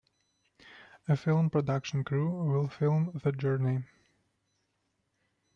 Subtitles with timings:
[1.07, 3.83] A film production crew will film the journey.